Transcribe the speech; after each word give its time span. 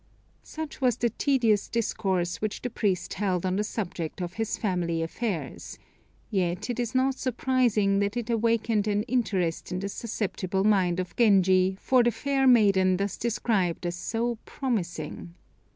Such 0.41 0.81
was 0.81 0.97
the 0.97 1.11
tedious 1.11 1.69
discourse 1.69 2.41
which 2.41 2.63
the 2.63 2.71
priest 2.71 3.13
held 3.13 3.45
on 3.45 3.55
the 3.57 3.63
subject 3.63 4.19
of 4.19 4.33
his 4.33 4.57
family 4.57 5.03
affairs; 5.03 5.77
yet 6.31 6.71
it 6.71 6.79
is 6.79 6.95
not 6.95 7.19
surprising 7.19 7.99
that 7.99 8.17
it 8.17 8.27
awakened 8.31 8.87
an 8.87 9.03
interest 9.03 9.71
in 9.71 9.77
the 9.77 9.89
susceptible 9.89 10.63
mind 10.63 10.99
of 10.99 11.15
Genji 11.15 11.77
for 11.79 12.01
the 12.01 12.09
fair 12.09 12.47
maiden 12.47 12.97
thus 12.97 13.15
described 13.15 13.85
as 13.85 13.95
so 13.95 14.39
promising. 14.43 15.35